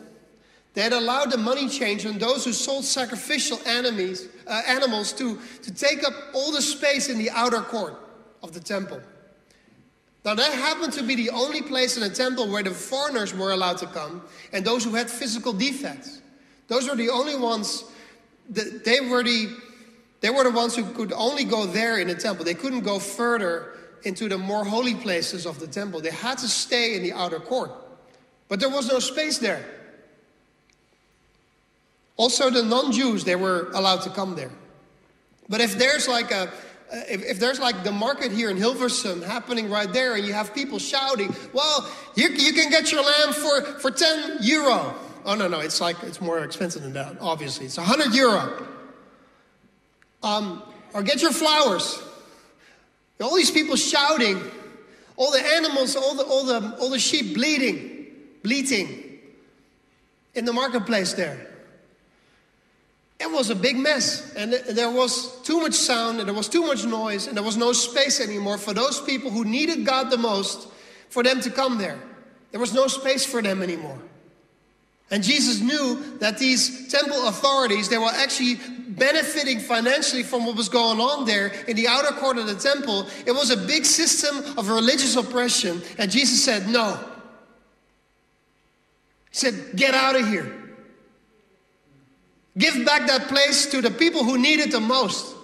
[0.74, 5.40] they had allowed the money changer and those who sold sacrificial enemies, uh, animals to,
[5.62, 7.96] to take up all the space in the outer court
[8.42, 9.02] of the temple.
[10.26, 13.52] Now, that happened to be the only place in the temple where the foreigners were
[13.52, 14.22] allowed to come
[14.54, 16.22] and those who had physical defects.
[16.70, 17.84] Those were the only ones,
[18.52, 19.50] that they were the,
[20.22, 22.46] they were the ones who could only go there in the temple.
[22.46, 26.00] They couldn't go further into the more holy places of the temple.
[26.00, 27.72] They had to stay in the outer court.
[28.48, 29.66] But there was no space there.
[32.16, 34.52] Also, the non Jews, they were allowed to come there.
[35.50, 36.52] But if there's like a
[36.94, 40.54] if, if, there's like the market here in Hilversum happening right there and you have
[40.54, 44.94] people shouting, well, you, you can get your lamb for, for 10 euro.
[45.26, 47.66] Oh, no, no, it's like, it's more expensive than that, obviously.
[47.66, 48.68] It's 100 euro.
[50.22, 50.62] Um,
[50.94, 52.02] or get your flowers.
[53.22, 54.40] All these people shouting,
[55.16, 58.08] all the animals, all the, all the, all the sheep bleeding,
[58.44, 59.20] bleating
[60.36, 61.53] in the marketplace there.
[63.24, 66.64] It was a big mess, and there was too much sound, and there was too
[66.64, 70.18] much noise, and there was no space anymore for those people who needed God the
[70.18, 70.68] most
[71.08, 71.98] for them to come there.
[72.52, 73.98] There was no space for them anymore.
[75.10, 78.60] And Jesus knew that these temple authorities, they were actually
[78.90, 83.08] benefiting financially from what was going on there in the outer court of the temple.
[83.26, 85.82] It was a big system of religious oppression.
[85.98, 87.00] And Jesus said, No.
[89.30, 90.63] He said, Get out of here.
[92.58, 95.36] Give back that place to the people who need it the most.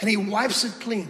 [0.00, 1.08] And he wipes it clean.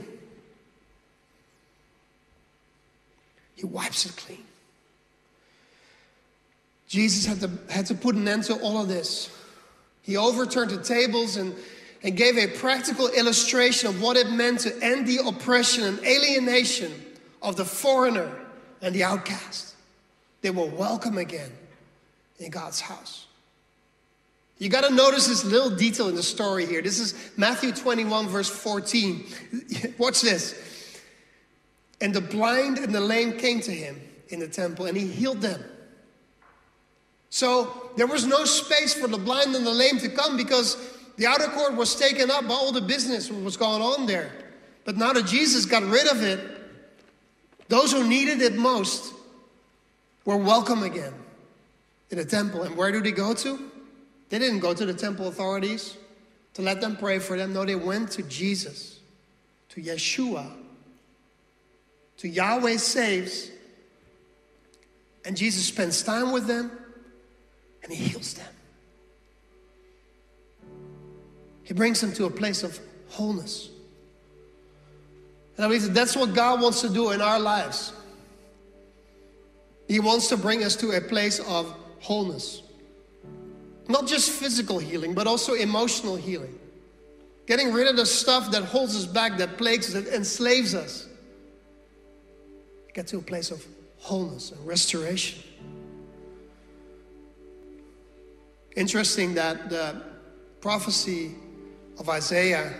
[3.56, 4.44] He wipes it clean.
[6.86, 9.30] Jesus had to, had to put an end to all of this.
[10.02, 11.54] He overturned the tables and,
[12.02, 16.92] and gave a practical illustration of what it meant to end the oppression and alienation
[17.42, 18.30] of the foreigner
[18.80, 19.74] and the outcast.
[20.42, 21.50] They were welcome again
[22.38, 23.26] in God's house.
[24.58, 26.80] You got to notice this little detail in the story here.
[26.80, 29.26] This is Matthew 21, verse 14.
[29.98, 31.00] Watch this.
[32.00, 35.40] And the blind and the lame came to him in the temple, and he healed
[35.40, 35.62] them.
[37.30, 40.76] So there was no space for the blind and the lame to come because
[41.16, 44.30] the outer court was taken up by all the business what was going on there.
[44.84, 46.40] But now that Jesus got rid of it,
[47.68, 49.14] those who needed it most
[50.24, 51.14] were welcome again
[52.10, 52.62] in the temple.
[52.62, 53.70] And where do they go to?
[54.30, 55.96] They didn't go to the temple authorities
[56.54, 57.52] to let them pray for them.
[57.52, 59.00] No, they went to Jesus,
[59.70, 60.50] to Yeshua,
[62.18, 63.50] to Yahweh saves.
[65.24, 66.70] And Jesus spends time with them
[67.82, 68.46] and he heals them.
[71.62, 73.70] He brings them to a place of wholeness.
[75.56, 77.92] And I believe that that's what God wants to do in our lives.
[79.88, 82.62] He wants to bring us to a place of wholeness.
[83.88, 86.58] Not just physical healing, but also emotional healing.
[87.46, 91.06] Getting rid of the stuff that holds us back, that plagues that enslaves us.
[92.94, 93.64] Get to a place of
[93.98, 95.42] wholeness and restoration.
[98.76, 100.02] Interesting that the
[100.60, 101.34] prophecy
[101.98, 102.72] of Isaiah,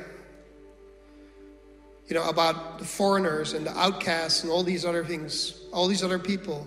[2.09, 6.03] you know, about the foreigners and the outcasts and all these other things, all these
[6.03, 6.67] other people,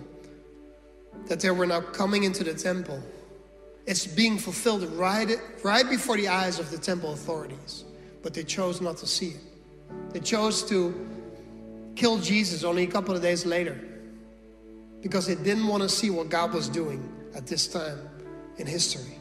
[1.26, 3.02] that they were now coming into the temple
[3.88, 7.84] it's being fulfilled right, right before the eyes of the temple authorities,
[8.22, 9.40] but they chose not to see it.
[10.12, 11.08] They chose to
[11.96, 13.80] kill Jesus only a couple of days later
[15.00, 17.98] because they didn't want to see what God was doing at this time
[18.58, 19.16] in history.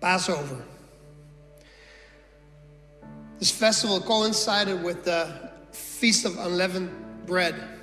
[0.00, 0.64] Passover.
[3.38, 6.90] This festival coincided with the Feast of Unleavened
[7.26, 7.79] Bread.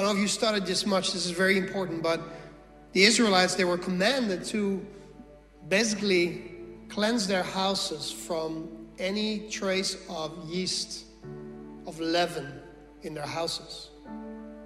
[0.00, 2.22] I don't know if you studied this much, this is very important, but
[2.92, 4.82] the Israelites, they were commanded to
[5.68, 6.52] basically
[6.88, 11.04] cleanse their houses from any trace of yeast,
[11.86, 12.62] of leaven
[13.02, 13.90] in their houses.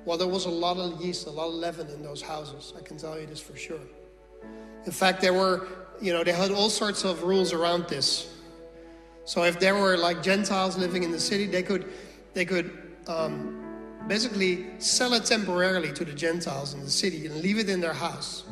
[0.05, 2.73] Well, there was a lot of yeast, a lot of leaven in those houses.
[2.79, 3.81] I can tell you this for sure.
[4.87, 5.67] In fact, there were,
[6.01, 8.33] you know, they had all sorts of rules around this.
[9.25, 11.93] So if there were like Gentiles living in the city, they could,
[12.35, 12.71] they could
[13.09, 13.64] um,
[14.09, 17.95] basically sell it temporarily to the Gentiles in the city and leave it in their
[17.95, 18.45] house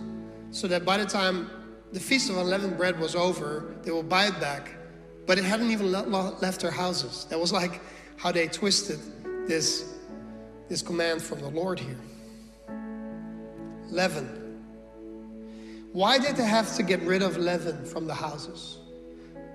[0.51, 1.51] so that by the time
[1.93, 4.71] the Feast of Unleavened Bread was over, they will buy it back
[5.27, 7.27] but it hadn't even left their houses.
[7.31, 7.81] That was like
[8.17, 8.99] how they twisted
[9.47, 9.95] this,
[10.69, 11.99] this command from the Lord here.
[13.89, 14.39] Leaven.
[15.93, 18.79] Why did they have to get rid of leaven from the houses?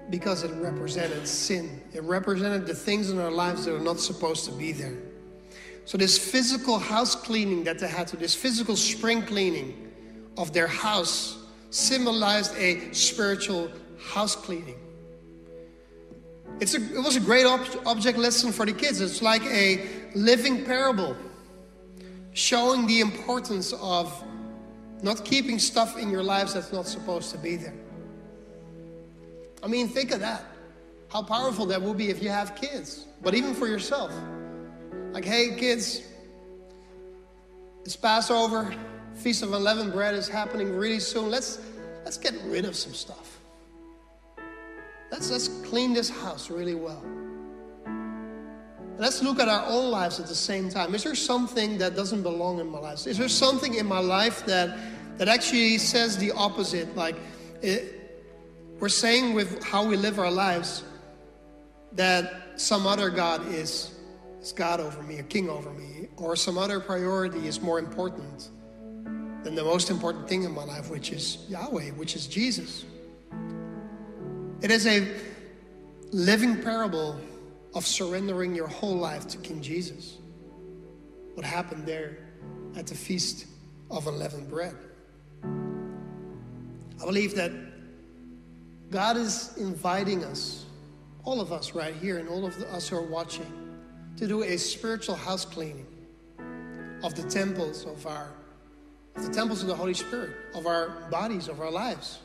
[0.09, 1.81] Because it represented sin.
[1.93, 4.97] It represented the things in our lives that are not supposed to be there.
[5.87, 9.89] So, this physical house cleaning that they had to, this physical spring cleaning
[10.37, 11.37] of their house,
[11.69, 14.77] symbolized a spiritual house cleaning.
[16.59, 18.99] It's a, it was a great ob- object lesson for the kids.
[18.99, 21.15] It's like a living parable
[22.33, 24.11] showing the importance of
[25.01, 27.73] not keeping stuff in your lives that's not supposed to be there.
[29.63, 30.43] I mean, think of that.
[31.07, 34.11] How powerful that will be if you have kids, but even for yourself.
[35.17, 36.03] Like, hey, kids,
[37.83, 38.71] it's Passover,
[39.15, 41.31] Feast of Unleavened Bread is happening really soon.
[41.31, 41.59] Let's,
[42.05, 43.39] let's get rid of some stuff.
[45.11, 47.03] Let's, let's clean this house really well.
[48.99, 50.93] Let's look at our own lives at the same time.
[50.93, 53.07] Is there something that doesn't belong in my life?
[53.07, 54.77] Is there something in my life that,
[55.17, 56.95] that actually says the opposite?
[56.95, 57.15] Like,
[57.63, 58.21] it,
[58.79, 60.83] we're saying with how we live our lives
[61.93, 63.96] that some other God is,
[64.47, 68.49] is God over me, a king over me, or some other priority is more important
[69.43, 72.85] than the most important thing in my life, which is Yahweh, which is Jesus.
[74.61, 75.05] It is a
[76.13, 77.19] living parable
[77.75, 80.17] of surrendering your whole life to King Jesus.
[81.33, 82.17] What happened there
[82.77, 83.47] at the Feast
[83.91, 84.75] of Unleavened Bread.
[85.43, 87.51] I believe that
[88.91, 90.65] God is inviting us,
[91.25, 93.66] all of us right here, and all of us who are watching,
[94.17, 95.85] to do a spiritual house cleaning
[97.03, 98.29] of the temples of our
[99.15, 102.19] of the temples of the Holy Spirit, of our bodies, of our lives.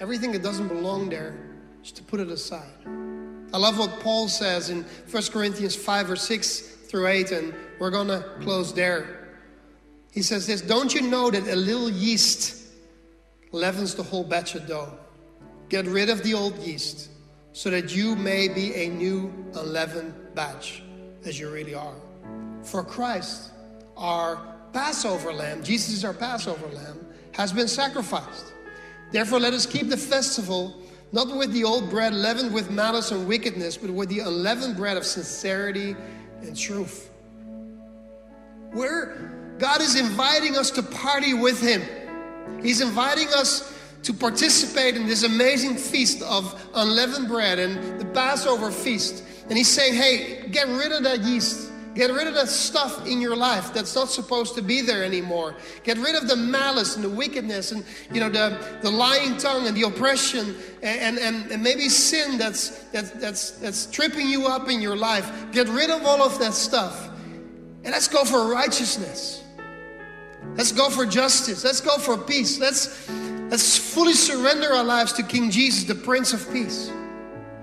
[0.00, 1.34] Everything that doesn't belong there,
[1.82, 2.72] just to put it aside.
[3.52, 7.90] I love what Paul says in 1 Corinthians 5 or 6 through 8, and we're
[7.90, 9.28] to close there.
[10.10, 12.62] He says this Don't you know that a little yeast
[13.52, 14.98] leavens the whole batch of dough?
[15.68, 17.10] Get rid of the old yeast
[17.52, 20.82] so that you may be a new unleavened batch
[21.24, 21.94] as you really are.
[22.62, 23.50] For Christ,
[23.96, 24.40] our
[24.72, 28.52] Passover lamb, Jesus is our Passover lamb, has been sacrificed.
[29.12, 30.80] Therefore, let us keep the festival
[31.12, 34.96] not with the old bread leavened with malice and wickedness, but with the unleavened bread
[34.96, 35.96] of sincerity
[36.42, 37.10] and truth.
[38.72, 41.82] Where God is inviting us to party with Him,
[42.62, 48.70] He's inviting us to participate in this amazing feast of unleavened bread and the Passover
[48.70, 49.24] feast.
[49.50, 51.70] And He's saying, hey, get rid of that yeast.
[51.94, 55.56] Get rid of that stuff in your life that's not supposed to be there anymore.
[55.82, 59.66] Get rid of the malice and the wickedness and you know the, the lying tongue
[59.66, 64.70] and the oppression and, and, and maybe sin that's, that's, that's, that's tripping you up
[64.70, 65.50] in your life.
[65.50, 67.08] Get rid of all of that stuff.
[67.82, 69.42] And let's go for righteousness.
[70.54, 71.64] Let's go for justice.
[71.64, 72.60] Let's go for peace.
[72.60, 73.10] Let's,
[73.50, 76.90] let's fully surrender our lives to King Jesus, the Prince of Peace.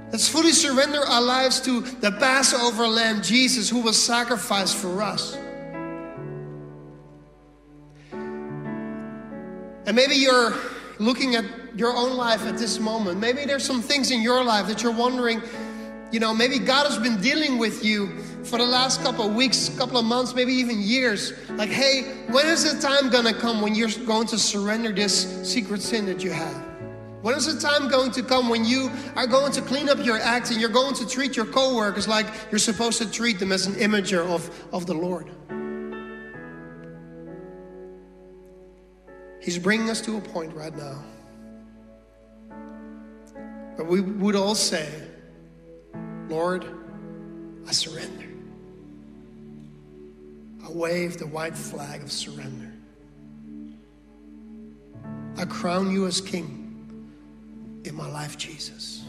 [0.10, 5.38] Let's fully surrender our lives to the Passover lamb, Jesus, who was sacrificed for us.
[9.86, 10.54] And maybe you're
[11.00, 11.44] looking at
[11.76, 13.20] your own life at this moment.
[13.20, 15.42] Maybe there's some things in your life that you're wondering,
[16.12, 19.70] you know, maybe God has been dealing with you for the last couple of weeks,
[19.78, 21.34] couple of months, maybe even years.
[21.50, 25.82] Like, hey, when is the time gonna come when you're going to surrender this secret
[25.82, 26.67] sin that you have?
[27.28, 30.18] When is the time going to come when you are going to clean up your
[30.18, 33.68] act and you're going to treat your coworkers like you're supposed to treat them as
[33.68, 35.30] an imager of, of the Lord?
[39.42, 41.04] He's bringing us to a point right now
[43.76, 44.90] But we would all say,
[46.30, 46.66] Lord,
[47.68, 48.30] I surrender.
[50.66, 52.72] I wave the white flag of surrender.
[55.36, 56.57] I crown you as king
[57.88, 59.06] in my life, Jesus.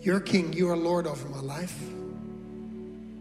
[0.00, 1.78] You're king, you are Lord over my life.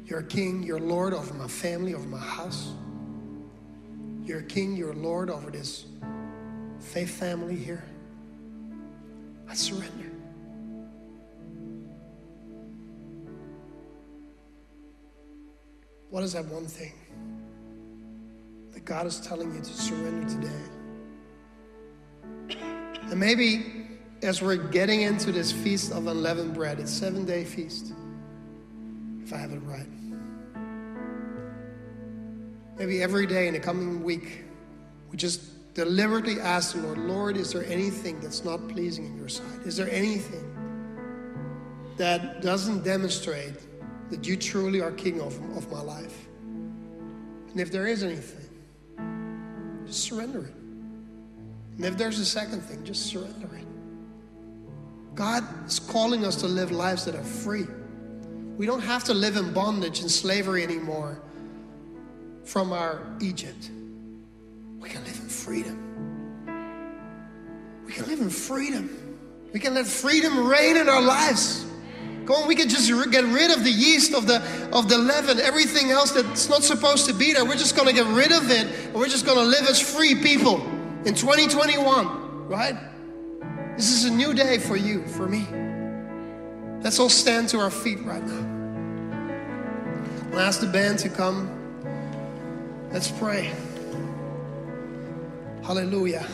[0.06, 2.72] You're king, you're Lord over my family, over my house.
[4.24, 5.86] You're king, you're Lord over this
[6.80, 7.84] faith family here.
[9.50, 10.12] I surrender.
[16.10, 16.94] What is that one thing
[18.72, 20.78] that God is telling you to surrender today?
[23.10, 23.77] And maybe
[24.22, 27.94] as we're getting into this feast of unleavened bread, it's seven day feast,
[29.24, 29.88] if I have it right.
[32.78, 34.44] Maybe every day in the coming week,
[35.12, 39.30] we just deliberately ask the Lord, Lord, is there anything that's not pleasing in your
[39.30, 39.62] sight?
[39.66, 40.48] Is there anything
[41.98, 43.56] that doesn't demonstrate
[44.10, 46.28] that you truly are king of, of my life.
[46.46, 48.46] And if there is anything,
[49.86, 50.54] just surrender it.
[51.76, 53.67] And if there's a second thing, just surrender it.
[55.18, 57.66] God is calling us to live lives that are free.
[58.56, 61.20] We don't have to live in bondage and slavery anymore
[62.44, 63.72] from our Egypt.
[64.80, 65.84] We can live in freedom.
[67.84, 69.18] We can live in freedom.
[69.54, 71.66] We can let freedom reign in our lives.
[72.28, 75.40] Come on, we can just get rid of the yeast of the of the leaven,
[75.40, 77.44] everything else that's not supposed to be there.
[77.44, 79.82] We're just going to get rid of it, and we're just going to live as
[79.82, 80.62] free people
[81.06, 82.76] in 2021, right?
[83.78, 85.46] This is a new day for you, for me.
[86.82, 89.54] Let's all stand to our feet right now.
[90.32, 91.48] I'll ask the band to come.
[92.92, 93.54] Let's pray.
[95.64, 96.26] Hallelujah.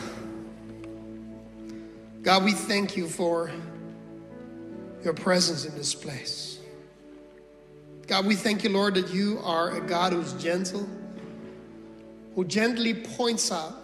[2.22, 3.50] God, we thank you for
[5.02, 6.60] your presence in this place.
[8.06, 10.88] God, we thank you, Lord, that you are a God who's gentle,
[12.36, 13.74] who gently points out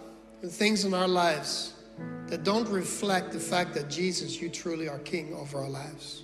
[0.41, 1.75] the things in our lives
[2.31, 6.23] that don't reflect the fact that Jesus, you truly are King over our lives.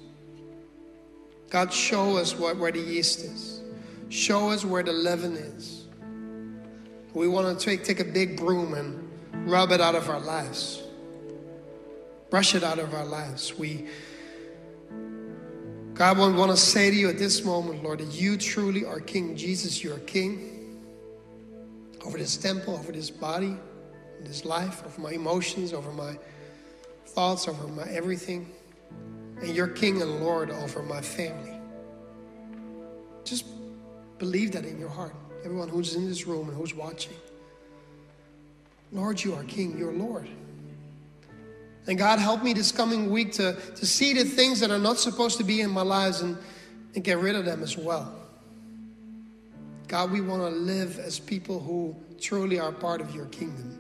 [1.50, 3.60] God, show us what, where the yeast is.
[4.08, 5.84] Show us where the leaven is.
[7.14, 10.82] We want to take, take a big broom and rub it out of our lives,
[12.30, 13.58] brush it out of our lives.
[13.58, 13.88] We,
[15.94, 19.02] God, we want to say to you at this moment, Lord, that you truly are
[19.02, 19.36] King.
[19.36, 20.80] Jesus, you are King
[22.06, 23.58] over this temple, over this body,
[24.22, 26.18] this life, over my emotions, over my
[27.06, 28.52] thoughts, over my everything
[29.42, 31.60] and you're King and Lord over my family.
[33.24, 33.46] Just
[34.18, 35.14] believe that in your heart.
[35.44, 37.14] Everyone who's in this room and who's watching.
[38.92, 40.28] Lord, you are King, you're Lord.
[41.88, 44.98] And God, help me this coming week to, to see the things that are not
[44.98, 46.38] supposed to be in my lives and,
[46.96, 48.14] and get rid of them as well.
[49.88, 53.77] God, we want to live as people who truly are part of your kingdom.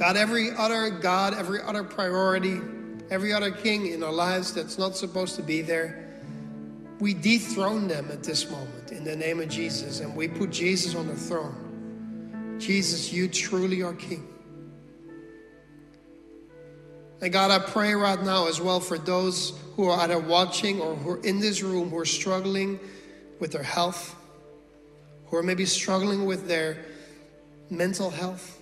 [0.00, 2.58] God, every other God, every other priority,
[3.10, 6.08] every other king in our lives that's not supposed to be there,
[7.00, 10.94] we dethrone them at this moment in the name of Jesus and we put Jesus
[10.94, 12.56] on the throne.
[12.58, 14.26] Jesus, you truly are king.
[17.20, 20.96] And God, I pray right now as well for those who are either watching or
[20.96, 22.80] who are in this room who are struggling
[23.38, 24.16] with their health,
[25.26, 26.78] who are maybe struggling with their
[27.68, 28.59] mental health.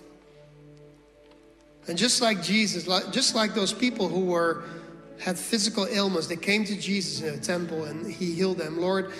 [1.89, 4.63] And just like Jesus, just like those people who were
[5.19, 8.79] had physical ailments, they came to Jesus in a temple and he healed them.
[8.79, 9.11] Lord,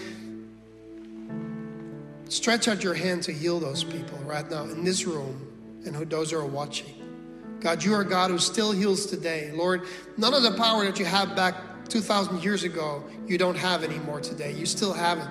[2.30, 5.48] stretch out your hand to heal those people right now in this room
[5.86, 6.94] and who those who are watching.
[7.60, 9.52] God, you are God who still heals today.
[9.52, 9.82] Lord,
[10.16, 11.56] none of the power that you have back
[11.90, 14.54] 2,000 years ago, you don't have anymore today.
[14.54, 15.28] You still have it.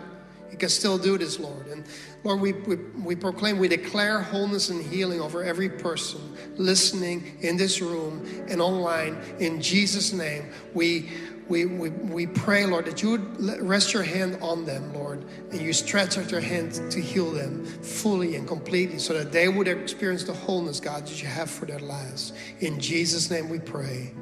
[0.59, 1.69] Can still do this, Lord.
[1.69, 1.85] And
[2.25, 6.21] Lord, we, we, we proclaim, we declare wholeness and healing over every person
[6.57, 9.17] listening in this room and online.
[9.39, 11.11] In Jesus' name, we,
[11.49, 15.61] we, we, we pray, Lord, that you would rest your hand on them, Lord, and
[15.61, 19.69] you stretch out your hand to heal them fully and completely so that they would
[19.69, 22.33] experience the wholeness, God, that you have for their lives.
[22.61, 24.13] In Jesus' name we pray.